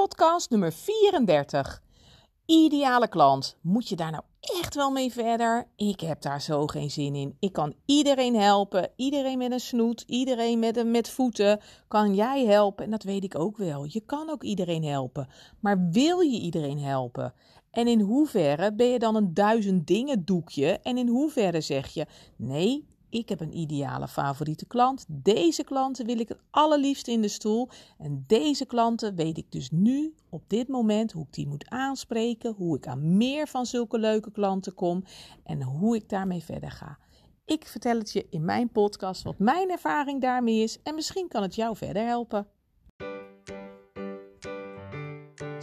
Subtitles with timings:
[0.00, 1.82] podcast nummer 34.
[2.46, 3.56] Ideale klant.
[3.60, 5.66] Moet je daar nou echt wel mee verder?
[5.76, 7.36] Ik heb daar zo geen zin in.
[7.38, 8.90] Ik kan iedereen helpen.
[8.96, 10.04] Iedereen met een snoet.
[10.06, 11.60] Iedereen met een met voeten.
[11.88, 12.84] Kan jij helpen?
[12.84, 13.84] En dat weet ik ook wel.
[13.88, 15.28] Je kan ook iedereen helpen.
[15.60, 17.34] Maar wil je iedereen helpen?
[17.70, 20.78] En in hoeverre ben je dan een duizend dingen doekje?
[20.82, 22.06] En in hoeverre zeg je:
[22.36, 25.04] nee, ik heb een ideale favoriete klant.
[25.08, 27.68] Deze klanten wil ik het allerliefst in de stoel.
[27.98, 32.54] En deze klanten weet ik dus nu, op dit moment, hoe ik die moet aanspreken.
[32.54, 35.04] Hoe ik aan meer van zulke leuke klanten kom.
[35.44, 36.98] En hoe ik daarmee verder ga.
[37.44, 40.82] Ik vertel het je in mijn podcast wat mijn ervaring daarmee is.
[40.82, 42.46] En misschien kan het jou verder helpen.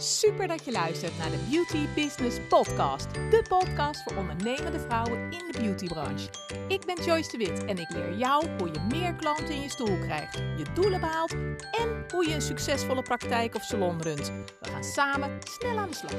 [0.00, 3.14] Super dat je luistert naar de Beauty Business Podcast.
[3.14, 6.28] De podcast voor ondernemende vrouwen in de beautybranche.
[6.68, 9.68] Ik ben Joyce de Wit en ik leer jou hoe je meer klanten in je
[9.68, 11.32] stoel krijgt, je doelen behaalt
[11.70, 14.32] en hoe je een succesvolle praktijk of salon runt.
[14.60, 16.12] We gaan samen snel aan de slag.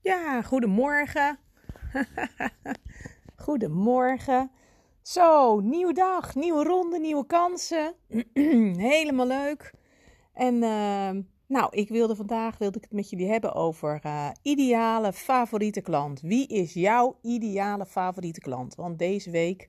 [0.00, 1.38] Ja, goedemorgen.
[3.46, 4.50] goedemorgen.
[5.04, 7.94] Zo, nieuwe dag, nieuwe ronde, nieuwe kansen.
[8.92, 9.74] Helemaal leuk.
[10.32, 11.10] En uh,
[11.46, 16.20] nou, ik wilde vandaag wilde ik het met jullie hebben over uh, ideale favoriete klant.
[16.20, 18.74] Wie is jouw ideale favoriete klant?
[18.74, 19.68] Want deze week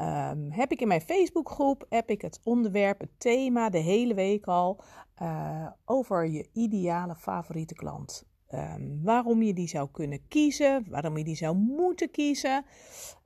[0.00, 4.46] um, heb ik in mijn Facebookgroep heb ik het onderwerp, het thema, de hele week
[4.46, 4.80] al
[5.22, 8.24] uh, over je ideale favoriete klant.
[8.54, 12.64] Um, waarom je die zou kunnen kiezen, waarom je die zou moeten kiezen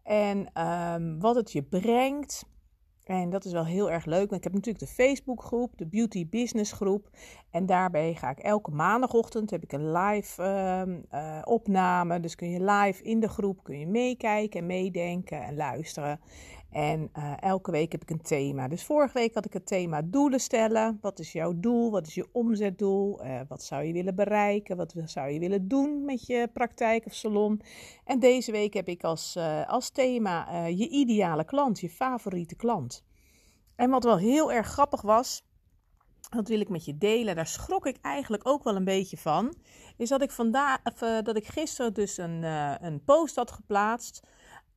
[0.09, 2.45] en um, wat het je brengt.
[3.05, 4.31] En dat is wel heel erg leuk.
[4.31, 7.11] Ik heb natuurlijk de Facebookgroep, de Beauty Business groep.
[7.51, 10.43] En daarbij ga ik elke maandagochtend heb ik een live
[11.13, 12.21] uh, opname.
[12.21, 16.21] Dus kun je live in de groep kun je meekijken en meedenken en luisteren.
[16.71, 18.69] En uh, elke week heb ik een thema.
[18.69, 20.99] Dus vorige week had ik het thema doelen stellen.
[21.01, 21.91] Wat is jouw doel?
[21.91, 23.25] Wat is je omzetdoel?
[23.25, 24.77] Uh, wat zou je willen bereiken?
[24.77, 27.61] Wat zou je willen doen met je praktijk of salon?
[28.05, 33.05] En deze week heb ik als, uh, als thema je ideale klant, je favoriete klant.
[33.77, 35.47] En wat wel heel erg grappig was,
[36.31, 37.37] dat wil ik met je delen.
[37.37, 39.55] Daar schrok ik eigenlijk ook wel een beetje van.
[39.97, 40.83] Is dat ik, vandaag,
[41.23, 42.43] dat ik gisteren dus een,
[42.85, 44.27] een post had geplaatst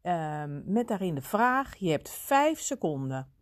[0.04, 3.34] Um, met daarin de vraag: je hebt vijf seconden.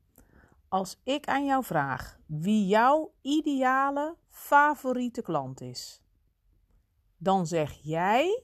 [0.68, 6.02] Als ik aan jou vraag wie jouw ideale favoriete klant is,
[7.18, 8.44] dan zeg jij.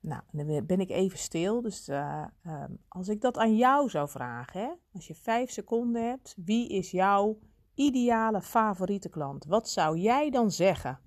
[0.00, 1.62] Nou, dan ben ik even stil.
[1.62, 6.08] Dus uh, um, als ik dat aan jou zou vragen, hè, als je vijf seconden
[6.08, 7.38] hebt, wie is jouw
[7.74, 9.44] ideale favoriete klant?
[9.44, 11.00] Wat zou jij dan zeggen?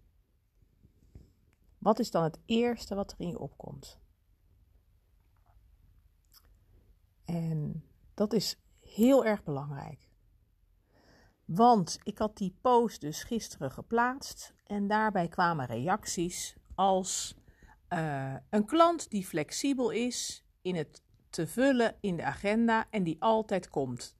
[1.78, 3.99] Wat is dan het eerste wat er in je opkomt?
[7.30, 10.10] En dat is heel erg belangrijk.
[11.46, 17.36] Want ik had die post dus gisteren geplaatst en daarbij kwamen reacties als
[17.90, 23.22] uh, een klant die flexibel is in het te vullen in de agenda en die
[23.22, 24.18] altijd komt.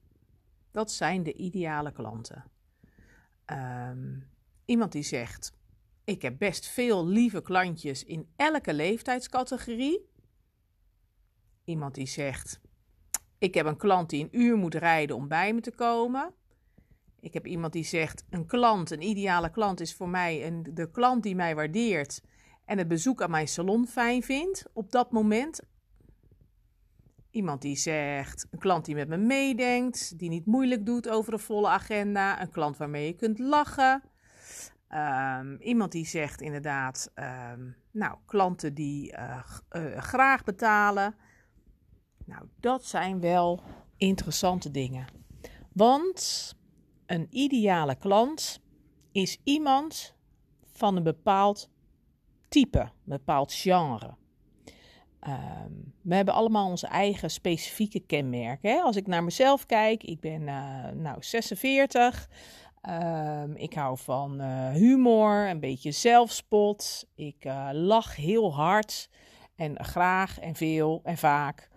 [0.70, 2.44] Dat zijn de ideale klanten.
[3.46, 4.30] Um,
[4.64, 5.52] iemand die zegt:
[6.04, 10.08] Ik heb best veel lieve klantjes in elke leeftijdscategorie.
[11.64, 12.60] Iemand die zegt:
[13.40, 16.34] ik heb een klant die een uur moet rijden om bij me te komen.
[17.20, 20.90] Ik heb iemand die zegt: een klant, een ideale klant is voor mij een, de
[20.90, 22.22] klant die mij waardeert
[22.64, 25.62] en het bezoek aan mijn salon fijn vindt op dat moment.
[27.30, 31.38] Iemand die zegt: een klant die met me meedenkt, die niet moeilijk doet over de
[31.38, 34.02] volle agenda, een klant waarmee je kunt lachen.
[34.94, 41.14] Um, iemand die zegt inderdaad: um, nou, klanten die uh, uh, graag betalen.
[42.30, 43.60] Nou, dat zijn wel
[43.96, 45.06] interessante dingen.
[45.72, 46.54] Want
[47.06, 48.60] een ideale klant
[49.12, 50.14] is iemand
[50.72, 51.70] van een bepaald
[52.48, 54.16] type, een bepaald genre.
[55.28, 58.70] Um, we hebben allemaal onze eigen specifieke kenmerken.
[58.70, 58.80] Hè?
[58.80, 62.28] Als ik naar mezelf kijk, ik ben uh, nou 46.
[62.88, 67.06] Um, ik hou van uh, humor, een beetje zelfspot.
[67.14, 69.08] Ik uh, lach heel hard
[69.56, 71.70] en graag en veel en vaak.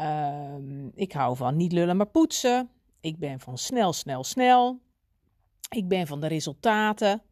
[0.00, 2.70] Um, ik hou van niet lullen maar poetsen.
[3.00, 4.80] Ik ben van snel, snel, snel.
[5.68, 7.22] Ik ben van de resultaten.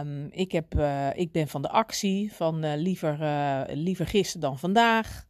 [0.00, 4.40] Um, ik, heb, uh, ik ben van de actie, van uh, liever, uh, liever gisteren
[4.40, 5.26] dan vandaag.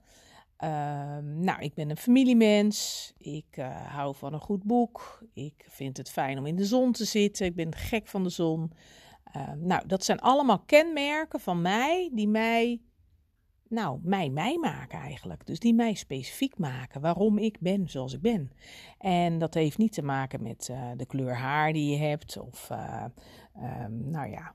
[0.58, 3.12] Um, nou, ik ben een familiemens.
[3.18, 3.56] Ik
[3.88, 5.22] hou van een goed boek.
[5.32, 7.46] Ik vind het fijn om in de zon te zitten.
[7.46, 8.72] Ik ben gek van de zon.
[9.56, 12.80] nou, dat zijn allemaal kenmerken van mij die mij
[13.72, 15.46] nou, mij mij maken eigenlijk.
[15.46, 18.50] Dus die mij specifiek maken waarom ik ben zoals ik ben.
[18.98, 22.68] En dat heeft niet te maken met uh, de kleur haar die je hebt of,
[22.70, 23.04] uh,
[23.84, 24.54] um, nou ja,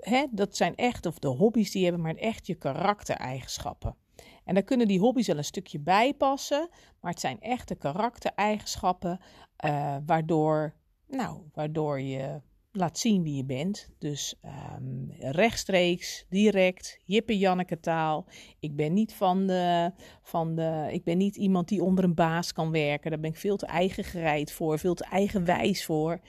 [0.00, 3.96] hè, dat zijn echt, of de hobby's die je hebt, maar echt je karaktereigenschappen.
[4.44, 6.68] En daar kunnen die hobby's wel een stukje bij passen,
[7.00, 9.20] maar het zijn echte karaktereigenschappen
[9.64, 10.74] uh, waardoor,
[11.06, 12.40] nou, waardoor je
[12.76, 13.88] laat zien wie je bent.
[13.98, 14.34] Dus
[14.76, 18.26] um, rechtstreeks, direct, Jippe Janneke taal.
[18.60, 19.92] Ik ben niet van de,
[20.22, 23.10] van de, ik ben niet iemand die onder een baas kan werken.
[23.10, 26.20] Daar ben ik veel te eigen gereid voor, veel te eigenwijs voor.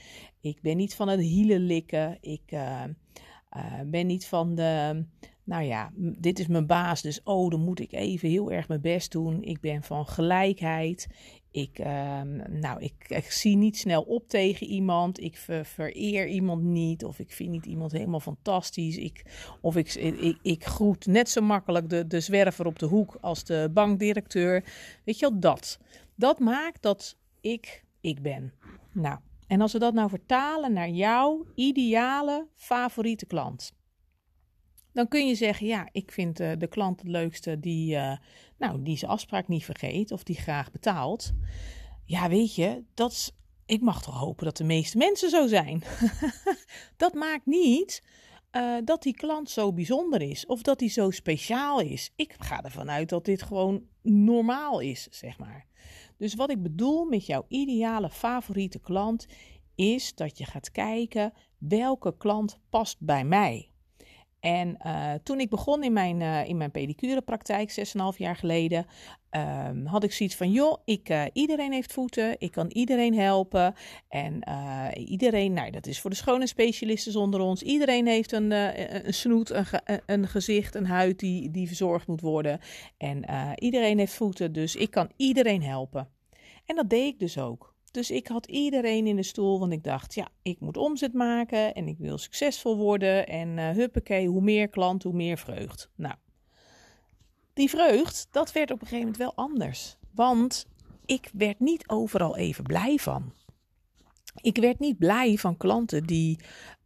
[0.42, 2.18] Ik ben niet van het hielen likken.
[2.21, 2.83] Ik uh,
[3.57, 5.06] uh, ben niet van de,
[5.44, 8.81] nou ja, dit is mijn baas, dus oh, dan moet ik even heel erg mijn
[8.81, 9.44] best doen.
[9.44, 11.07] Ik ben van gelijkheid.
[11.56, 15.22] Ik, uh, nou, ik, ik, zie niet snel op tegen iemand.
[15.22, 17.06] Ik ver, vereer iemand niet.
[17.06, 18.98] Of ik vind niet iemand helemaal fantastisch.
[18.98, 19.24] Ik,
[19.62, 23.44] of ik, ik, ik groet net zo makkelijk de, de zwerver op de hoek als
[23.44, 24.63] de bankdirecteur.
[25.04, 25.80] Weet je wel, dat.
[26.16, 28.54] Dat maakt dat ik ik ben.
[28.92, 33.75] Nou, en als we dat nou vertalen naar jouw ideale favoriete klant.
[34.95, 38.18] Dan kun je zeggen, ja, ik vind uh, de klant het leukste die, uh,
[38.57, 41.33] nou, die zijn afspraak niet vergeet of die graag betaalt.
[42.06, 43.33] Ja, weet je, dat
[43.65, 45.83] ik mag toch hopen dat de meeste mensen zo zijn.
[46.97, 48.03] dat maakt niet
[48.51, 52.12] uh, dat die klant zo bijzonder is of dat hij zo speciaal is.
[52.15, 55.65] Ik ga ervan uit dat dit gewoon normaal is, zeg maar.
[56.18, 59.25] Dus wat ik bedoel met jouw ideale favoriete klant
[59.75, 63.69] is dat je gaat kijken welke klant past bij mij.
[64.45, 67.75] En uh, toen ik begon in mijn, uh, in mijn pedicurepraktijk,
[68.13, 68.86] 6,5 jaar geleden,
[69.31, 73.74] uh, had ik zoiets van: joh, ik, uh, iedereen heeft voeten, ik kan iedereen helpen.
[74.07, 74.44] En
[74.97, 77.62] iedereen, nou, dat is voor de schone specialisten onder ons.
[77.62, 78.51] Iedereen heeft een,
[79.06, 79.65] een snoet, een,
[80.06, 82.59] een gezicht, een huid die, die verzorgd moet worden.
[82.97, 83.25] En
[83.56, 86.09] iedereen heeft voeten, dus ik kan iedereen helpen.
[86.65, 87.75] En dat deed ik dus ook.
[87.95, 91.74] Dus ik had iedereen in de stoel, want ik dacht, ja, ik moet omzet maken
[91.74, 93.27] en ik wil succesvol worden.
[93.27, 95.89] En uh, huppakee, hoe meer klant, hoe meer vreugd.
[95.95, 96.15] Nou,
[97.53, 99.97] die vreugd, dat werd op een gegeven moment wel anders.
[100.12, 100.65] Want
[101.06, 103.33] ik werd niet overal even blij van.
[104.42, 106.39] Ik werd niet blij van klanten die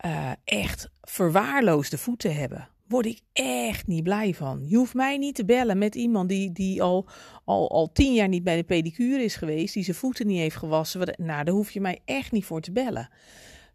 [0.06, 4.66] uh, echt verwaarloosde voeten hebben word ik echt niet blij van.
[4.68, 7.08] Je hoeft mij niet te bellen met iemand die, die al,
[7.46, 10.56] al, al tien jaar niet bij de pedicure is geweest, die zijn voeten niet heeft
[10.56, 11.16] gewassen.
[11.18, 13.10] Nou, daar hoef je mij echt niet voor te bellen.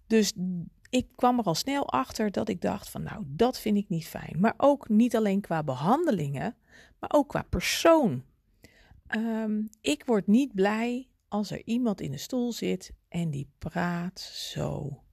[0.07, 0.33] Dus
[0.91, 4.07] ik kwam er al snel achter dat ik dacht van nou, dat vind ik niet
[4.07, 4.37] fijn.
[4.39, 6.57] Maar ook niet alleen qua behandelingen,
[6.99, 8.23] maar ook qua persoon.
[9.17, 14.21] Um, ik word niet blij als er iemand in de stoel zit en die praat
[14.21, 15.04] zo.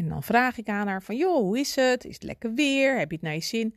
[0.00, 2.04] En dan vraag ik aan haar van, joh, hoe is het?
[2.04, 2.98] Is het lekker weer?
[2.98, 3.74] Heb je het naar je zin?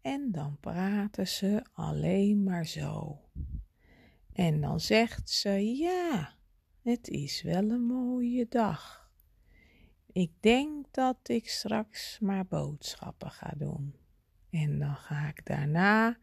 [0.00, 3.20] En dan praten ze alleen maar zo.
[4.32, 6.34] En dan zegt ze, ja,
[6.82, 9.10] het is wel een mooie dag.
[10.12, 13.94] Ik denk dat ik straks maar boodschappen ga doen.
[14.50, 16.18] En dan ga ik daarna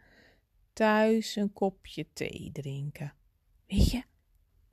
[0.73, 3.13] thuis een kopje thee drinken.
[3.67, 4.03] Weet je,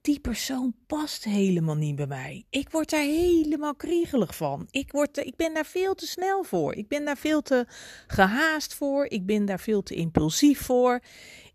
[0.07, 2.47] die persoon past helemaal niet bij mij.
[2.51, 4.67] Ik word daar helemaal kriegelig van.
[4.71, 6.75] Ik, word, ik ben daar veel te snel voor.
[6.75, 7.67] Ik ben daar veel te
[8.07, 9.05] gehaast voor.
[9.07, 11.01] Ik ben daar veel te impulsief voor.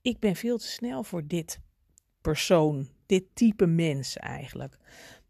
[0.01, 1.59] Ik ben veel te snel voor dit
[2.21, 4.77] persoon, dit type mens eigenlijk.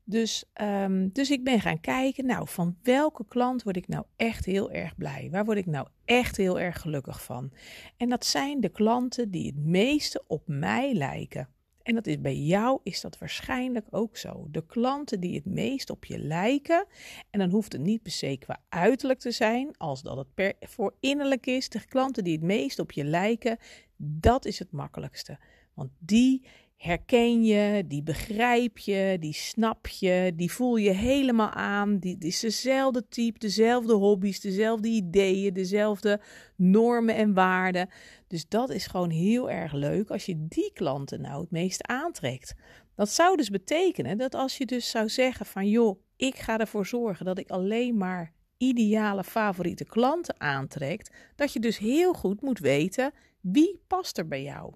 [0.04, 4.46] Dus, um, dus ik ben gaan kijken, nou, van welke klant word ik nou echt
[4.46, 5.28] heel erg blij?
[5.32, 7.52] Waar word ik nou echt heel erg gelukkig van?
[7.98, 11.50] En dat zijn de klanten die het meeste op mij lijken.
[11.84, 14.48] En dat is bij jou is dat waarschijnlijk ook zo.
[14.52, 16.86] De klanten die het meest op je lijken,
[17.30, 20.54] en dan hoeft het niet per se qua uiterlijk te zijn, als dat het per,
[20.60, 21.70] voor innerlijk is.
[21.70, 23.58] De klanten die het meest op je lijken,
[24.04, 25.40] dat is het makkelijkste.
[25.74, 26.46] Want die
[26.82, 31.98] herken je, die begrijp je, die snap je, die voel je helemaal aan.
[31.98, 36.22] Die, is dezelfde type, dezelfde hobby's, dezelfde ideeën, dezelfde
[36.56, 37.90] normen en waarden.
[38.28, 42.54] Dus dat is gewoon heel erg leuk als je die klanten nou het meest aantrekt.
[42.96, 46.86] Dat zou dus betekenen dat als je dus zou zeggen van joh, ik ga ervoor
[46.86, 52.60] zorgen dat ik alleen maar ideale favoriete klanten aantrekt, dat je dus heel goed moet
[52.60, 54.74] weten wie past er bij jou.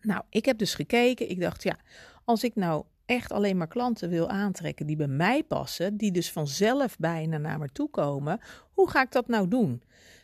[0.00, 1.30] Nou, ik heb dus gekeken.
[1.30, 1.78] Ik dacht, ja,
[2.24, 6.32] als ik nou echt alleen maar klanten wil aantrekken die bij mij passen, die dus
[6.32, 8.40] vanzelf bijna naar me toe komen,
[8.72, 9.82] hoe ga ik dat nou doen?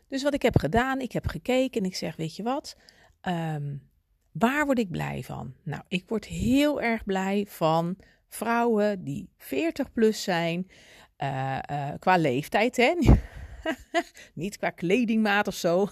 [0.08, 2.76] Dus wat ik heb gedaan, ik heb gekeken en ik zeg, weet je wat,
[3.22, 3.82] um,
[4.32, 5.54] waar word ik blij van?
[5.62, 7.96] Nou, ik word heel erg blij van
[8.28, 10.70] vrouwen die 40 plus zijn,
[11.18, 12.94] uh, uh, qua leeftijd, hè?
[14.34, 15.88] Niet qua kledingmaat of zo.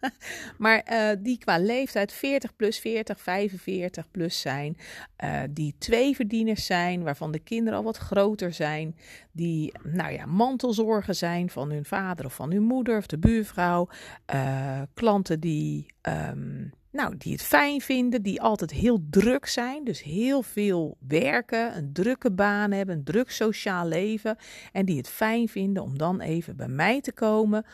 [0.58, 4.76] maar uh, die qua leeftijd 40 plus, 40, 45 plus zijn.
[5.24, 8.96] Uh, die twee verdieners zijn, waarvan de kinderen al wat groter zijn.
[9.32, 13.88] Die, nou ja, mantelzorgen zijn van hun vader of van hun moeder of de buurvrouw.
[14.34, 15.86] Uh, klanten die.
[16.02, 21.76] Um, nou, die het fijn vinden, die altijd heel druk zijn, dus heel veel werken,
[21.76, 24.36] een drukke baan hebben, een druk sociaal leven
[24.72, 27.64] en die het fijn vinden om dan even bij mij te komen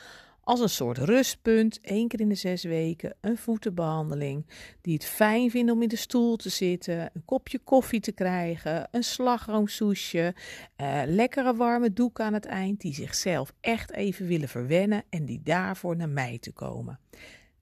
[0.44, 4.46] als een soort rustpunt, één keer in de zes weken, een voetenbehandeling,
[4.80, 8.88] die het fijn vinden om in de stoel te zitten, een kopje koffie te krijgen,
[8.90, 10.34] een slagroomsoesje,
[10.80, 15.40] uh, lekkere warme doek aan het eind, die zichzelf echt even willen verwennen en die
[15.42, 16.98] daarvoor naar mij te komen.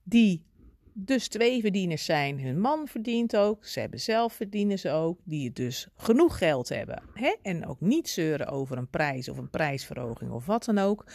[0.03, 0.43] Die
[0.93, 2.39] dus twee verdieners zijn.
[2.39, 3.65] Hun man verdient ook.
[3.65, 5.19] Ze hebben zelf verdienen ze ook.
[5.23, 7.03] Die dus genoeg geld hebben.
[7.13, 7.35] Hè?
[7.41, 11.05] En ook niet zeuren over een prijs of een prijsverhoging of wat dan ook.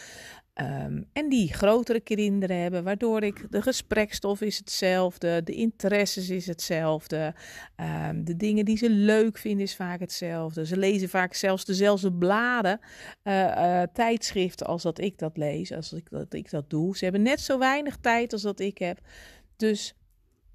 [0.61, 6.47] Um, en die grotere kinderen hebben, waardoor ik de gesprekstof is hetzelfde, de interesses is
[6.47, 7.35] hetzelfde,
[8.09, 10.65] um, de dingen die ze leuk vinden is vaak hetzelfde.
[10.65, 12.79] Ze lezen vaak zelfs dezelfde bladen,
[13.23, 16.97] uh, uh, tijdschriften als dat ik dat lees, als ik dat, ik dat doe.
[16.97, 18.99] Ze hebben net zo weinig tijd als dat ik heb.
[19.57, 19.95] Dus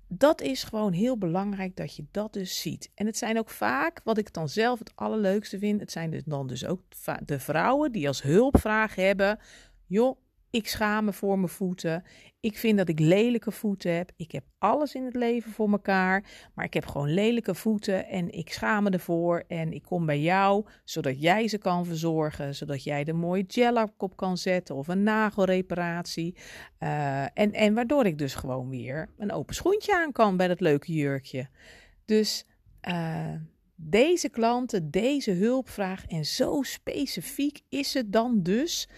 [0.09, 2.91] dat is gewoon heel belangrijk dat je dat dus ziet.
[2.95, 6.23] En het zijn ook vaak, wat ik dan zelf het allerleukste vind, het zijn dus
[6.25, 6.83] dan dus ook
[7.25, 9.39] de vrouwen die als hulpvraag hebben,
[9.87, 10.17] joh,
[10.53, 12.05] ik schaam me voor mijn voeten.
[12.41, 14.11] Ik vind dat ik lelijke voeten heb.
[14.17, 16.25] Ik heb alles in het leven voor mekaar.
[16.55, 19.45] Maar ik heb gewoon lelijke voeten en ik schaam me ervoor.
[19.49, 22.55] En ik kom bij jou zodat jij ze kan verzorgen.
[22.55, 26.37] Zodat jij de mooie gel op kan zetten of een nagelreparatie.
[26.79, 30.61] Uh, en, en waardoor ik dus gewoon weer een open schoentje aan kan bij dat
[30.61, 31.49] leuke jurkje.
[32.05, 32.47] Dus
[32.89, 33.35] uh,
[33.75, 38.89] deze klanten, deze hulpvraag en zo specifiek is het dan dus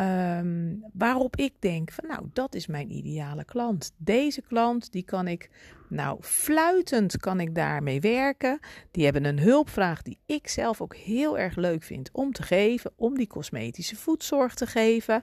[0.00, 3.92] Um, waarop ik denk van nou, dat is mijn ideale klant.
[3.96, 5.50] Deze klant, die kan ik,
[5.88, 8.58] nou, fluitend kan ik daarmee werken.
[8.90, 12.92] Die hebben een hulpvraag die ik zelf ook heel erg leuk vind om te geven,
[12.96, 15.22] om die cosmetische voedzorg te geven.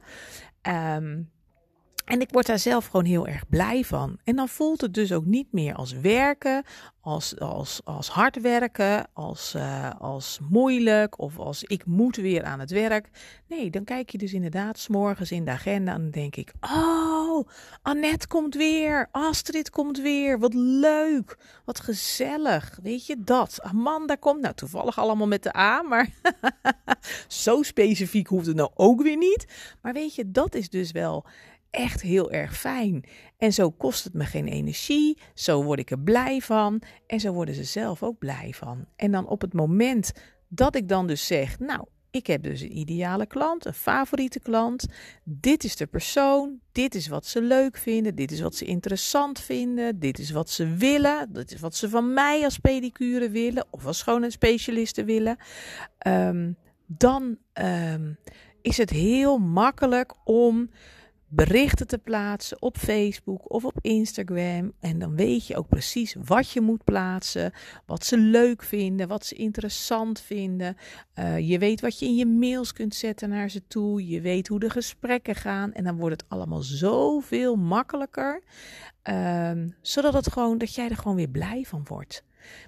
[0.61, 1.29] Um,
[2.05, 4.17] en ik word daar zelf gewoon heel erg blij van.
[4.23, 6.63] En dan voelt het dus ook niet meer als werken,
[7.01, 12.59] als, als, als hard werken, als, uh, als moeilijk of als ik moet weer aan
[12.59, 13.09] het werk.
[13.47, 17.47] Nee, dan kijk je dus inderdaad s'morgens in de agenda en dan denk ik: Oh,
[17.81, 22.79] Annette komt weer, Astrid komt weer, wat leuk, wat gezellig.
[22.83, 23.61] Weet je dat?
[23.61, 26.09] Amanda komt, nou toevallig allemaal met de A, maar
[27.27, 29.45] zo specifiek hoeft het nou ook weer niet.
[29.81, 31.25] Maar weet je, dat is dus wel
[31.75, 33.03] echt heel erg fijn.
[33.37, 37.33] En zo kost het me geen energie, zo word ik er blij van en zo
[37.33, 38.85] worden ze zelf ook blij van.
[38.95, 40.11] En dan op het moment
[40.47, 44.85] dat ik dan dus zeg, nou, ik heb dus een ideale klant, een favoriete klant.
[45.23, 49.39] Dit is de persoon, dit is wat ze leuk vinden, dit is wat ze interessant
[49.39, 53.65] vinden, dit is wat ze willen, dit is wat ze van mij als pedicure willen
[53.69, 55.37] of als schoon- en specialisten willen.
[56.07, 56.55] Um,
[56.85, 58.17] dan um,
[58.61, 60.69] is het heel makkelijk om
[61.35, 64.73] berichten te plaatsen op Facebook of op Instagram.
[64.79, 67.51] En dan weet je ook precies wat je moet plaatsen,
[67.85, 70.77] wat ze leuk vinden, wat ze interessant vinden.
[71.19, 74.07] Uh, je weet wat je in je mails kunt zetten naar ze toe.
[74.07, 75.73] Je weet hoe de gesprekken gaan.
[75.73, 78.41] En dan wordt het allemaal zoveel makkelijker.
[79.03, 82.23] Um, zodat het gewoon, dat jij er gewoon weer blij van wordt.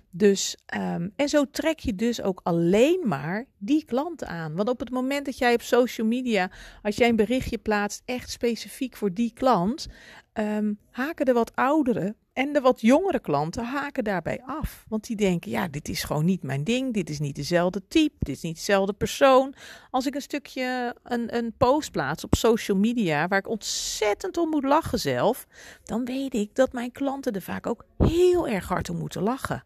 [0.09, 4.55] Dus, um, en zo trek je dus ook alleen maar die klanten aan.
[4.55, 8.29] Want op het moment dat jij op social media, als jij een berichtje plaatst, echt
[8.29, 9.87] specifiek voor die klant,
[10.33, 14.85] um, haken de wat oudere en de wat jongere klanten haken daarbij af.
[14.87, 18.15] Want die denken, ja, dit is gewoon niet mijn ding, dit is niet dezelfde type,
[18.19, 19.53] dit is niet dezelfde persoon.
[19.91, 24.49] Als ik een stukje, een, een post plaats op social media, waar ik ontzettend om
[24.49, 25.47] moet lachen zelf,
[25.83, 29.63] dan weet ik dat mijn klanten er vaak ook heel erg hard om moeten lachen.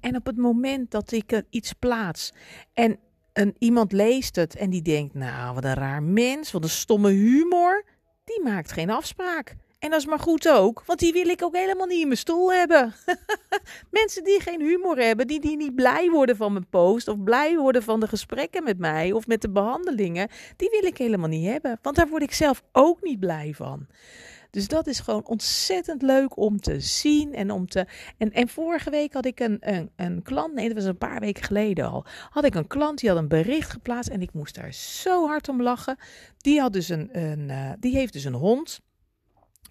[0.00, 2.32] En op het moment dat ik iets plaats
[2.74, 2.98] en
[3.32, 7.10] een, iemand leest het en die denkt, nou, wat een raar mens, wat een stomme
[7.10, 7.84] humor,
[8.24, 9.56] die maakt geen afspraak.
[9.80, 12.18] En dat is maar goed ook, want die wil ik ook helemaal niet in mijn
[12.18, 12.94] stoel hebben.
[13.90, 17.56] Mensen die geen humor hebben, die, die niet blij worden van mijn post of blij
[17.56, 21.46] worden van de gesprekken met mij of met de behandelingen, die wil ik helemaal niet
[21.46, 23.86] hebben, want daar word ik zelf ook niet blij van.
[24.50, 27.86] Dus dat is gewoon ontzettend leuk om te zien en om te.
[28.18, 31.20] En, en vorige week had ik een, een, een klant, nee, dat was een paar
[31.20, 32.04] weken geleden al.
[32.30, 35.48] Had ik een klant die had een bericht geplaatst en ik moest daar zo hard
[35.48, 35.96] om lachen.
[36.36, 38.80] Die had dus een, een uh, die heeft dus een hond.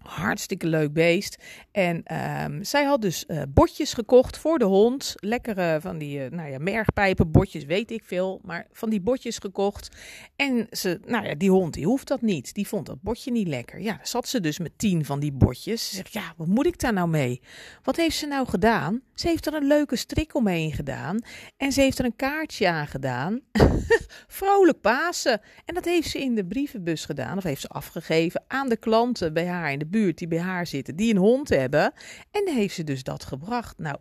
[0.10, 1.38] Hartstikke leuk beest.
[1.72, 5.16] En ehm, zij had dus uh, botjes gekocht voor de hond.
[5.16, 8.40] Lekkere van die uh, nou ja, mergpijpen, botjes, weet ik veel.
[8.44, 9.96] Maar van die botjes gekocht.
[10.36, 12.54] En ze, nou ja, die hond die hoeft dat niet.
[12.54, 13.82] Die vond dat botje niet lekker.
[13.82, 15.90] Ja, zat ze dus met tien van die botjes.
[15.90, 17.42] Ze zegt, ja, wat moet ik daar nou mee?
[17.84, 19.02] Wat heeft ze nou gedaan?
[19.14, 21.20] Ze heeft er een leuke strik omheen gedaan.
[21.58, 23.40] En ze heeft er een kaartje aan gedaan.
[24.28, 25.42] Vrolijk Pasen.
[25.66, 27.38] En dat heeft ze in de brievenbus gedaan.
[27.38, 30.68] Of heeft ze afgegeven aan de klanten bij haar in de buurt die bij haar
[30.68, 31.94] zitten, die een hond hebben.
[32.32, 33.78] En heeft ze dus dat gebracht.
[33.78, 33.98] Nou,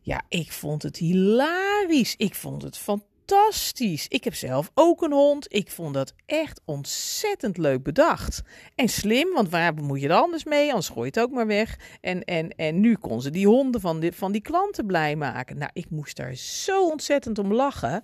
[0.00, 2.14] ja, ik vond het hilarisch.
[2.16, 4.08] Ik vond het fantastisch.
[4.08, 5.54] Ik heb zelf ook een hond.
[5.54, 8.42] Ik vond dat echt ontzettend leuk bedacht.
[8.74, 10.68] En slim, want waar moet je er anders mee?
[10.68, 11.78] Anders gooi je het ook maar weg.
[12.00, 15.58] En, en, en nu kon ze die honden van, van die klanten blij maken.
[15.58, 18.02] Nou, ik moest daar zo ontzettend om lachen.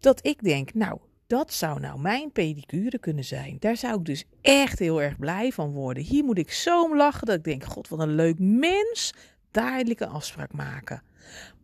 [0.00, 3.56] Dat ik denk, nou, dat zou nou mijn pedicure kunnen zijn.
[3.58, 6.02] Daar zou ik dus echt heel erg blij van worden.
[6.02, 9.12] Hier moet ik zo om lachen dat ik denk: God, wat een leuk mens.
[9.84, 11.02] Ik een afspraak maken.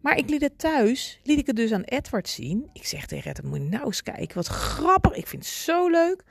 [0.01, 2.71] Maar ik liet het thuis, liet ik het dus aan Edward zien.
[2.73, 5.13] Ik zeg tegen Edward, moet je nou eens kijken, wat grappig.
[5.13, 6.25] Ik vind het zo leuk.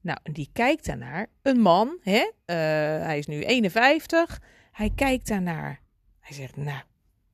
[0.00, 1.26] Nou, en die kijkt daarnaar.
[1.42, 2.20] Een man, hè?
[2.20, 2.56] Uh,
[3.06, 4.40] hij is nu 51.
[4.72, 5.80] Hij kijkt daarnaar.
[6.20, 6.82] Hij zegt, nou,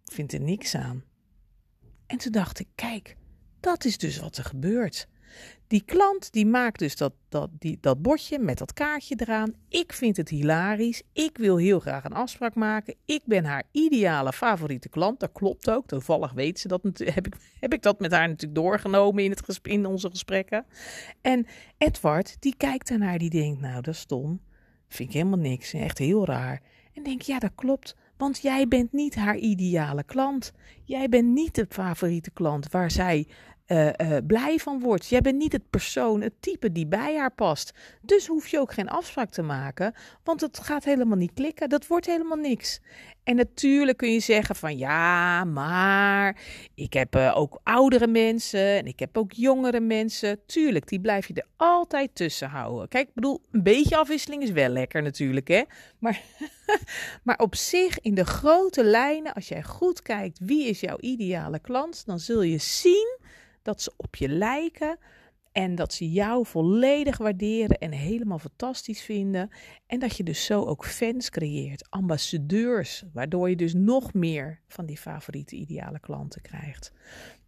[0.05, 1.05] vind er niks aan.
[2.07, 3.17] En toen dacht ik, kijk,
[3.67, 5.09] dat is dus wat er gebeurt.
[5.67, 9.55] Die klant die maakt dus dat, dat, die, dat bordje met dat kaartje eraan.
[9.69, 11.03] Ik vind het hilarisch.
[11.13, 12.95] Ik wil heel graag een afspraak maken.
[13.05, 15.21] Ik ben haar ideale favoriete klant.
[15.21, 15.87] Dat klopt ook.
[15.87, 16.83] Toevallig weet ze dat.
[17.15, 20.67] Heb ik, heb ik dat met haar natuurlijk doorgenomen in, het, in onze gesprekken.
[21.21, 21.47] En
[21.79, 23.19] Edward, die kijkt ernaar.
[23.19, 24.41] Die denkt, nou dat is stom.
[24.89, 25.73] Vind ik helemaal niks.
[25.73, 26.63] Echt heel raar.
[26.95, 27.97] En denk, ja dat klopt.
[28.17, 30.53] Want jij bent niet haar ideale klant.
[30.85, 33.27] Jij bent niet de favoriete klant waar zij
[33.67, 35.07] uh, uh, blij van wordt.
[35.07, 37.73] Jij bent niet het persoon, het type die bij haar past.
[38.01, 39.95] Dus hoef je ook geen afspraak te maken,
[40.25, 41.69] want het gaat helemaal niet klikken.
[41.69, 42.81] Dat wordt helemaal niks.
[43.25, 46.41] En natuurlijk kun je zeggen van ja, maar
[46.75, 50.41] ik heb uh, ook oudere mensen en ik heb ook jongere mensen.
[50.47, 52.89] Tuurlijk, die blijf je er altijd tussen houden.
[52.89, 55.63] Kijk, ik bedoel, een beetje afwisseling is wel lekker natuurlijk, hè.
[55.99, 56.21] Maar,
[57.25, 61.59] maar op zich, in de grote lijnen, als jij goed kijkt wie is jouw ideale
[61.59, 63.19] klant, dan zul je zien
[63.67, 64.99] dat ze op je lijken
[65.53, 69.51] en dat ze jou volledig waarderen en helemaal fantastisch vinden.
[69.87, 74.87] En dat je dus zo ook fans creëert, ambassadeurs, waardoor je dus nog meer van
[74.87, 76.93] die favoriete ideale klanten krijgt.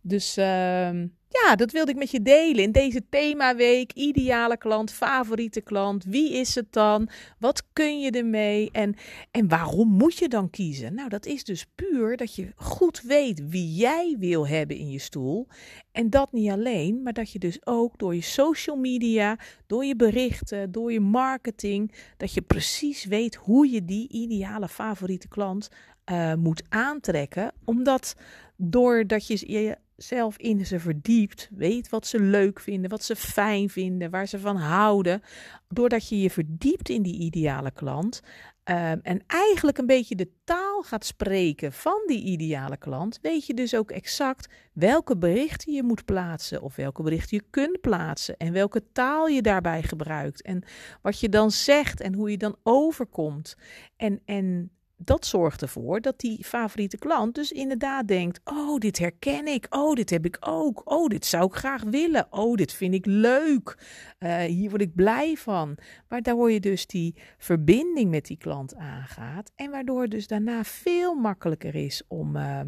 [0.00, 0.90] Dus uh,
[1.28, 3.92] ja, dat wilde ik met je delen in deze themaweek.
[3.92, 6.04] Ideale klant, favoriete klant.
[6.04, 7.08] Wie is het dan?
[7.38, 8.70] Wat kun je ermee?
[8.72, 8.94] En,
[9.30, 10.94] en waarom moet je dan kiezen?
[10.94, 14.98] Nou, dat is dus puur dat je goed weet wie jij wil hebben in je
[14.98, 15.46] stoel.
[15.92, 19.96] En dat niet alleen, maar dat je dus ook door je social media, door je
[19.96, 25.68] berichten, door je marketing, dat je precies weet hoe je die ideale favoriete klant
[26.12, 27.52] uh, moet aantrekken.
[27.64, 28.14] Omdat
[28.60, 33.68] doordat je je zelf in ze verdiept, weet wat ze leuk vinden, wat ze fijn
[33.68, 35.22] vinden, waar ze van houden,
[35.68, 38.22] doordat je je verdiept in die ideale klant
[38.68, 43.54] um, en eigenlijk een beetje de taal gaat spreken van die ideale klant, weet je
[43.54, 48.52] dus ook exact welke berichten je moet plaatsen of welke berichten je kunt plaatsen en
[48.52, 50.62] welke taal je daarbij gebruikt en
[51.02, 53.56] wat je dan zegt en hoe je dan overkomt.
[53.96, 59.46] En, en dat zorgt ervoor dat die favoriete klant dus inderdaad denkt: Oh, dit herken
[59.46, 59.66] ik.
[59.70, 60.82] Oh, dit heb ik ook.
[60.84, 62.26] Oh, dit zou ik graag willen.
[62.30, 63.76] Oh, dit vind ik leuk.
[64.18, 65.76] Uh, hier word ik blij van.
[66.08, 69.52] Waardoor je dus die verbinding met die klant aangaat.
[69.54, 72.60] En waardoor het dus daarna veel makkelijker is om, uh,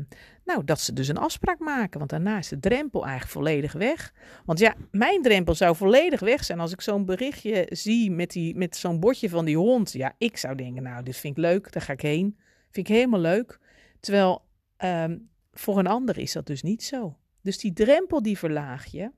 [0.44, 1.98] nou, dat ze dus een afspraak maken.
[1.98, 4.14] Want daarna is de drempel eigenlijk volledig weg.
[4.44, 8.56] Want ja, mijn drempel zou volledig weg zijn als ik zo'n berichtje zie met, die,
[8.56, 9.92] met zo'n bordje van die hond.
[9.92, 12.38] Ja, ik zou denken, nou, dit vind ik leuk, daar ga ik heen.
[12.70, 13.58] Vind ik helemaal leuk.
[14.00, 14.44] Terwijl
[14.78, 17.18] um, voor een ander is dat dus niet zo.
[17.42, 19.10] Dus die drempel die verlaag je.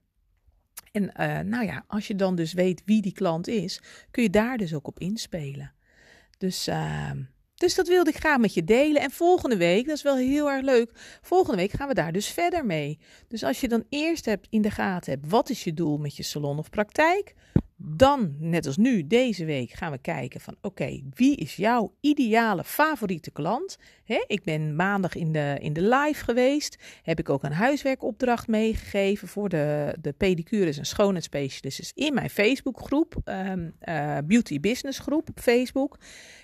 [0.92, 4.30] En uh, nou ja, als je dan dus weet wie die klant is, kun je
[4.30, 5.72] daar dus ook op inspelen.
[6.38, 7.11] Dus uh,
[7.62, 9.03] dus dat wilde ik graag met je delen.
[9.03, 10.90] En volgende week, dat is wel heel erg leuk,
[11.22, 12.98] volgende week gaan we daar dus verder mee.
[13.29, 16.16] Dus als je dan eerst hebt in de gaten hebt, wat is je doel met
[16.16, 17.35] je salon of praktijk?
[17.84, 22.64] Dan, net als nu, deze week gaan we kijken van oké, wie is jouw ideale
[22.64, 23.78] favoriete klant?
[24.26, 26.78] ik ben maandag in de, in de live geweest.
[27.02, 33.16] Heb ik ook een huiswerkopdracht meegegeven voor de, de pedicures en schoonheidsspecialisten in mijn Facebookgroep,
[33.24, 33.74] um,
[34.26, 35.98] Beauty Business groep op Facebook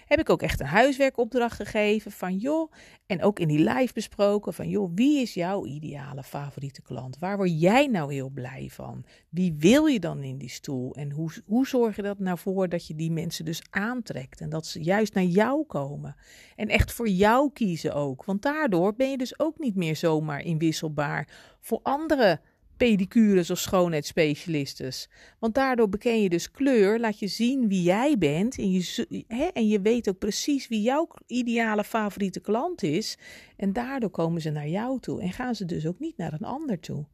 [0.09, 2.73] heb ik ook echt een huiswerkopdracht gegeven van joh,
[3.07, 7.19] en ook in die live besproken van joh, wie is jouw ideale favoriete klant?
[7.19, 9.05] Waar word jij nou heel blij van?
[9.29, 10.95] Wie wil je dan in die stoel?
[10.95, 14.51] En hoe hoe, zorg je dat nou voor dat je die mensen dus aantrekt en
[14.51, 16.17] dat ze juist naar jou komen
[16.57, 18.25] en echt voor jou kiezen ook?
[18.25, 22.41] Want daardoor ben je dus ook niet meer zomaar inwisselbaar voor andere
[22.79, 25.09] pedicures of schoonheidsspecialistes.
[25.39, 29.45] Want daardoor beken je dus kleur, laat je zien wie jij bent en je, hè,
[29.45, 33.19] en je weet ook precies wie jouw ideale favoriete klant is.
[33.57, 36.47] En daardoor komen ze naar jou toe en gaan ze dus ook niet naar een
[36.47, 37.07] ander toe.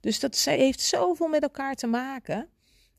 [0.00, 2.48] Dus dat heeft zoveel met elkaar te maken.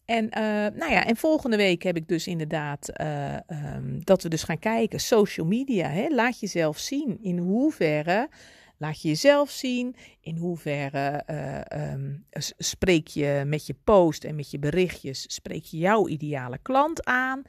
[0.07, 0.41] En, uh,
[0.79, 3.35] nou ja, en volgende week heb ik dus inderdaad uh,
[3.75, 5.87] um, dat we dus gaan kijken, social media.
[5.87, 6.07] Hè?
[6.09, 8.29] Laat jezelf zien in hoeverre
[8.79, 9.95] Laat je jezelf zien.
[10.21, 12.25] In hoeverre uh, um,
[12.57, 17.41] spreek je met je post en met je berichtjes, spreek je jouw ideale klant aan?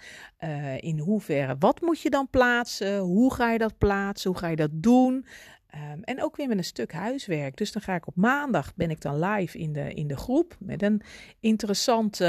[0.80, 2.98] In hoeverre, wat moet je dan plaatsen?
[2.98, 4.30] Hoe ga je dat plaatsen?
[4.30, 5.26] Hoe ga je dat doen?
[5.74, 7.56] Um, en ook weer met een stuk huiswerk.
[7.56, 10.56] Dus dan ga ik op maandag, ben ik dan live in de, in de groep
[10.60, 11.02] met een
[11.40, 12.24] interessante,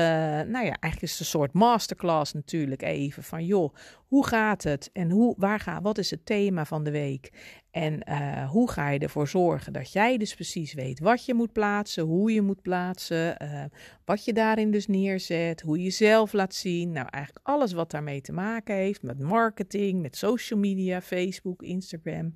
[0.47, 3.73] nou ja, eigenlijk is het een soort masterclass natuurlijk even van joh,
[4.07, 7.31] hoe gaat het en hoe, waar ga, wat is het thema van de week?
[7.71, 11.51] En uh, hoe ga je ervoor zorgen dat jij dus precies weet wat je moet
[11.51, 13.63] plaatsen, hoe je moet plaatsen, uh,
[14.05, 16.91] wat je daarin dus neerzet, hoe je jezelf laat zien.
[16.91, 22.35] Nou, eigenlijk alles wat daarmee te maken heeft met marketing, met social media, Facebook, Instagram.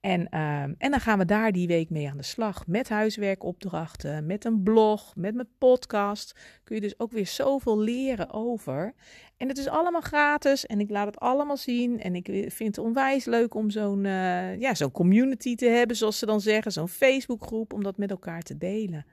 [0.00, 2.66] En, uh, en dan gaan we daar die week mee aan de slag.
[2.66, 6.34] Met huiswerkopdrachten, met een blog, met mijn podcast.
[6.64, 8.94] Kun je dus ook weer zoveel leren over.
[9.36, 12.00] En het is allemaal gratis en ik laat het allemaal zien.
[12.00, 16.18] En ik vind het onwijs leuk om zo'n uh, ja, zo'n community te hebben, zoals
[16.18, 16.72] ze dan zeggen.
[16.72, 19.06] Zo'n Facebookgroep, om dat met elkaar te delen.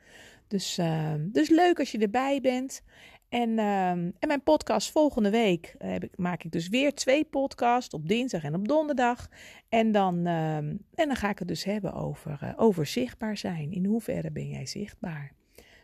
[0.48, 2.82] Dus, uh, dus leuk als je erbij bent.
[3.30, 7.26] En, uh, en mijn podcast volgende week uh, heb ik, maak ik dus weer twee
[7.26, 9.28] podcasts op dinsdag en op donderdag.
[9.70, 13.72] En dan, uh, en dan ga ik het dus hebben over, uh, over zichtbaar zijn.
[13.72, 15.32] In hoeverre ben jij zichtbaar?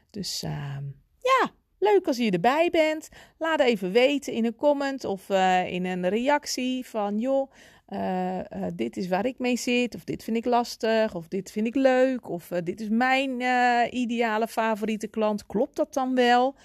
[0.10, 0.84] Dus ehm,
[1.20, 3.10] ja, leuk als je erbij bent.
[3.38, 5.30] Laat even weten in een comment of
[5.68, 7.52] in een reactie van joh.
[8.76, 11.76] Dit is waar ik mee zit, of dit vind ik lastig, of dit vind ik
[11.76, 13.42] leuk, of dit is mijn
[13.96, 15.46] ideale favoriete klant.
[15.46, 16.56] Klopt dat dan wel?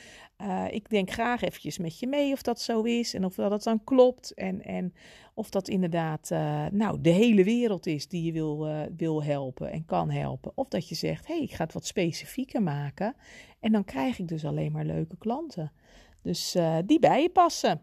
[0.43, 3.63] Uh, ik denk graag eventjes met je mee of dat zo is en of dat
[3.63, 4.35] dan klopt.
[4.35, 4.95] En, en
[5.35, 9.71] of dat inderdaad uh, nou, de hele wereld is die je wil, uh, wil helpen
[9.71, 10.53] en kan helpen.
[10.55, 13.15] Of dat je zegt, hé, hey, ik ga het wat specifieker maken.
[13.61, 15.73] En dan krijg ik dus alleen maar leuke klanten.
[16.23, 17.83] Dus die bij je passen.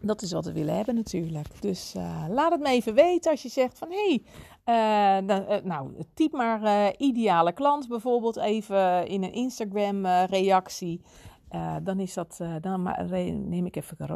[0.00, 1.62] Dat is wat we willen hebben natuurlijk.
[1.62, 1.94] Dus
[2.28, 4.20] laat het me even weten als je zegt van, hé,
[4.64, 5.20] hey,
[5.64, 11.00] nou, typ maar ideale klant bijvoorbeeld even in een Instagram reactie.
[11.54, 12.82] Uh, dan, is dat, uh, dan
[13.48, 14.06] neem ik even uh,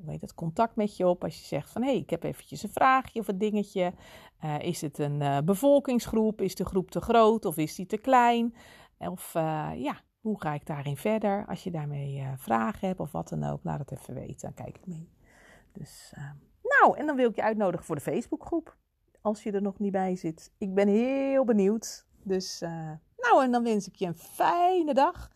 [0.00, 2.22] hoe heet het, contact met je op als je zegt van hé, hey, ik heb
[2.22, 3.92] eventjes een vraagje of een dingetje.
[4.58, 6.40] is het een bevolkingsgroep?
[6.40, 8.54] Is de groep te groot of is die te klein?
[8.98, 9.32] Of
[9.76, 11.46] ja, hoe ga ik daarin verder?
[11.46, 14.40] Als je daarmee vragen hebt of wat dan ook, laat het even weten.
[14.40, 15.08] Dan kijk ik mee.
[15.72, 16.14] Dus,
[16.62, 18.76] nou, en dan wil ik je uitnodigen voor de Facebookgroep.
[19.20, 20.52] Als je er nog niet bij zit.
[20.58, 22.06] Ik ben heel benieuwd.
[22.22, 22.60] Dus
[23.16, 25.30] nou, en dan wens ik je een fijne dag.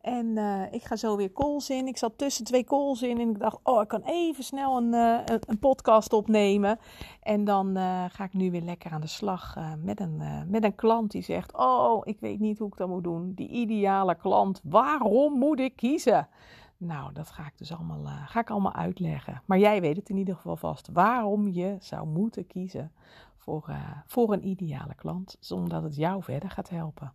[0.00, 1.86] En uh, ik ga zo weer calls in.
[1.86, 4.92] Ik zat tussen twee calls in en ik dacht, oh, ik kan even snel een,
[4.92, 6.78] uh, een podcast opnemen.
[7.22, 10.74] En dan uh, ga ik nu weer lekker aan de slag met, een, met een
[10.74, 13.32] klant die zegt, oh, ik weet niet hoe ik dat moet doen.
[13.34, 16.28] Die ideale klant, waarom moet ik kiezen?
[16.76, 19.42] Nou, dat ga ik dus allemaal, ga ik allemaal uitleggen.
[19.44, 22.92] Maar jij weet het in ieder geval vast, waarom je zou moeten kiezen
[23.36, 23.70] voor,
[24.06, 27.12] voor een ideale klant, zonder dat het jou verder gaat helpen.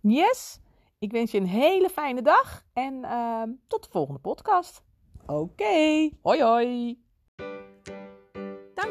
[0.00, 0.60] Yes?
[0.98, 4.82] Ik wens je een hele fijne dag en uh, tot de volgende podcast.
[5.26, 6.12] Oké, okay.
[6.22, 7.05] hoi hoi.